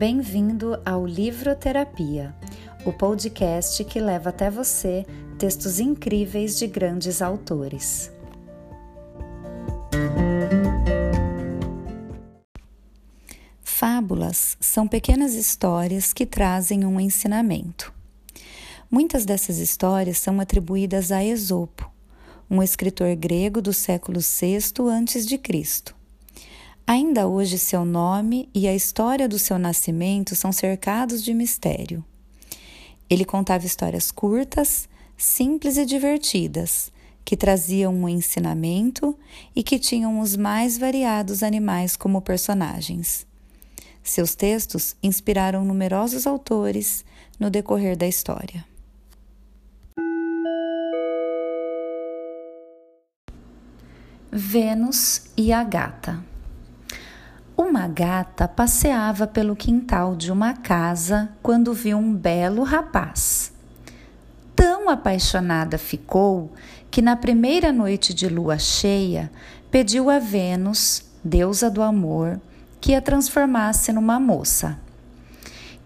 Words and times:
Bem-vindo 0.00 0.80
ao 0.82 1.06
Livroterapia, 1.06 2.34
o 2.86 2.90
podcast 2.90 3.84
que 3.84 4.00
leva 4.00 4.30
até 4.30 4.50
você 4.50 5.04
textos 5.38 5.78
incríveis 5.78 6.58
de 6.58 6.66
grandes 6.66 7.20
autores. 7.20 8.10
Fábulas 13.62 14.56
são 14.58 14.88
pequenas 14.88 15.34
histórias 15.34 16.14
que 16.14 16.24
trazem 16.24 16.86
um 16.86 16.98
ensinamento. 16.98 17.92
Muitas 18.90 19.26
dessas 19.26 19.58
histórias 19.58 20.16
são 20.16 20.40
atribuídas 20.40 21.12
a 21.12 21.22
Esopo, 21.22 21.92
um 22.50 22.62
escritor 22.62 23.14
grego 23.16 23.60
do 23.60 23.74
século 23.74 24.20
VI 24.20 24.56
a.C. 24.56 25.99
Ainda 26.90 27.28
hoje, 27.28 27.56
seu 27.56 27.84
nome 27.84 28.48
e 28.52 28.66
a 28.66 28.74
história 28.74 29.28
do 29.28 29.38
seu 29.38 29.60
nascimento 29.60 30.34
são 30.34 30.50
cercados 30.50 31.22
de 31.22 31.32
mistério. 31.32 32.04
Ele 33.08 33.24
contava 33.24 33.64
histórias 33.64 34.10
curtas, 34.10 34.88
simples 35.16 35.76
e 35.76 35.86
divertidas, 35.86 36.90
que 37.24 37.36
traziam 37.36 37.94
um 37.94 38.08
ensinamento 38.08 39.16
e 39.54 39.62
que 39.62 39.78
tinham 39.78 40.18
os 40.18 40.34
mais 40.34 40.76
variados 40.76 41.44
animais 41.44 41.94
como 41.94 42.20
personagens. 42.20 43.24
Seus 44.02 44.34
textos 44.34 44.96
inspiraram 45.00 45.64
numerosos 45.64 46.26
autores 46.26 47.04
no 47.38 47.50
decorrer 47.50 47.96
da 47.96 48.08
história. 48.08 48.66
Vênus 54.32 55.30
e 55.36 55.52
a 55.52 55.62
Gata 55.62 56.28
Uma 57.80 57.88
gata 57.88 58.46
passeava 58.46 59.26
pelo 59.26 59.56
quintal 59.56 60.14
de 60.14 60.30
uma 60.30 60.52
casa 60.52 61.30
quando 61.42 61.72
viu 61.72 61.96
um 61.96 62.14
belo 62.14 62.62
rapaz. 62.62 63.54
Tão 64.54 64.90
apaixonada 64.90 65.78
ficou 65.78 66.52
que, 66.90 67.00
na 67.00 67.16
primeira 67.16 67.72
noite 67.72 68.12
de 68.12 68.28
lua 68.28 68.58
cheia, 68.58 69.32
pediu 69.70 70.10
a 70.10 70.18
Vênus, 70.18 71.04
deusa 71.24 71.70
do 71.70 71.80
amor, 71.80 72.38
que 72.82 72.94
a 72.94 73.00
transformasse 73.00 73.90
numa 73.94 74.20
moça. 74.20 74.78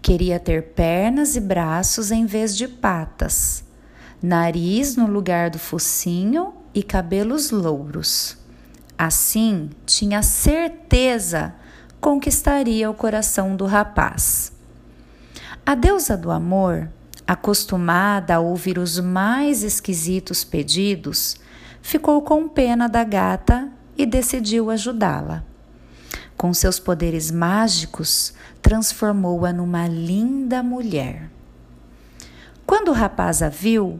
Queria 0.01 0.37
ter 0.37 0.73
pernas 0.73 1.37
e 1.37 1.39
braços 1.39 2.11
em 2.11 2.25
vez 2.25 2.57
de 2.57 2.67
patas, 2.67 3.63
nariz 4.21 4.97
no 4.97 5.07
lugar 5.07 5.49
do 5.49 5.57
focinho 5.57 6.55
e 6.73 6.83
cabelos 6.83 7.51
louros. 7.51 8.37
Assim, 8.97 9.69
tinha 9.85 10.21
certeza 10.21 11.53
conquistaria 12.05 12.87
o 12.87 12.93
coração 12.93 13.55
do 13.55 13.65
rapaz. 13.65 14.53
A 15.65 15.73
deusa 15.73 16.15
do 16.15 16.29
amor, 16.29 16.87
acostumada 17.25 18.35
a 18.35 18.39
ouvir 18.39 18.77
os 18.77 18.99
mais 18.99 19.63
esquisitos 19.63 20.43
pedidos, 20.43 21.35
ficou 21.81 22.21
com 22.21 22.47
pena 22.47 22.87
da 22.87 23.03
gata 23.03 23.71
e 23.97 24.05
decidiu 24.05 24.69
ajudá-la. 24.69 25.43
Com 26.37 26.53
seus 26.53 26.79
poderes 26.79 27.31
mágicos, 27.31 28.35
transformou-a 28.61 29.51
numa 29.51 29.87
linda 29.87 30.61
mulher. 30.61 31.27
Quando 32.67 32.89
o 32.89 32.93
rapaz 32.93 33.41
a 33.41 33.49
viu, 33.49 33.99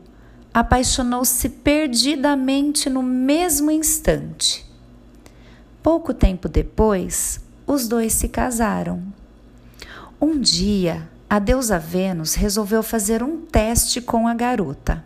apaixonou-se 0.53 1.50
perdidamente 1.50 2.88
no 2.88 3.02
mesmo 3.02 3.72
instante. 3.72 4.64
Pouco 5.81 6.14
tempo 6.14 6.47
depois, 6.47 7.44
os 7.66 7.88
dois 7.88 8.14
se 8.14 8.28
casaram. 8.28 9.02
Um 10.22 10.40
dia, 10.40 11.10
a 11.30 11.40
deusa 11.40 11.80
Vênus 11.80 12.36
resolveu 12.36 12.84
fazer 12.84 13.24
um 13.24 13.42
teste 13.42 14.02
com 14.02 14.28
a 14.28 14.34
garota. 14.34 15.03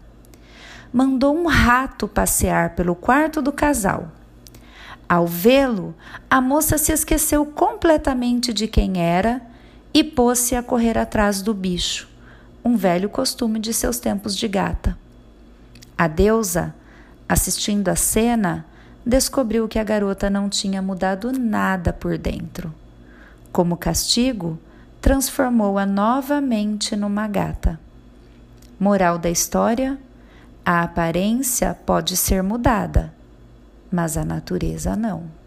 Mandou 0.91 1.35
um 1.35 1.47
rato 1.47 2.07
passear 2.07 2.75
pelo 2.75 2.95
quarto 2.95 3.41
do 3.41 3.51
casal. 3.51 4.11
Ao 5.07 5.25
vê-lo, 5.25 5.95
a 6.29 6.39
moça 6.39 6.77
se 6.77 6.91
esqueceu 6.91 7.45
completamente 7.45 8.53
de 8.53 8.67
quem 8.67 9.01
era 9.01 9.41
e 9.93 10.03
pôs-se 10.03 10.55
a 10.55 10.61
correr 10.61 10.97
atrás 10.97 11.41
do 11.41 11.53
bicho, 11.53 12.07
um 12.63 12.75
velho 12.75 13.09
costume 13.09 13.59
de 13.59 13.73
seus 13.73 13.99
tempos 13.99 14.35
de 14.35 14.47
gata. 14.47 14.97
A 15.97 16.07
deusa, 16.07 16.75
assistindo 17.27 17.89
a 17.89 17.95
cena, 17.95 18.65
descobriu 19.09 19.67
que 19.67 19.79
a 19.79 19.83
garota 19.83 20.29
não 20.29 20.47
tinha 20.47 20.81
mudado 20.81 21.31
nada 21.31 21.91
por 21.91 22.15
dentro. 22.17 22.71
Como 23.51 23.75
castigo, 23.75 24.59
transformou-a 25.01 25.85
novamente 25.85 26.95
numa 26.95 27.27
gata. 27.27 27.79
Moral 28.79 29.17
da 29.17 29.29
história: 29.29 29.97
a 30.63 30.83
aparência 30.83 31.73
pode 31.73 32.15
ser 32.15 32.43
mudada, 32.43 33.11
mas 33.91 34.15
a 34.15 34.23
natureza 34.23 34.95
não. 34.95 35.38